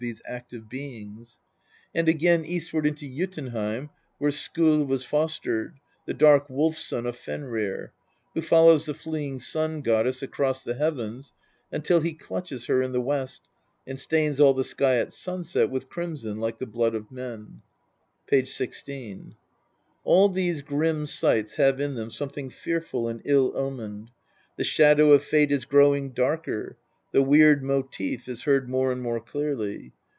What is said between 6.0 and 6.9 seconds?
the dark wolf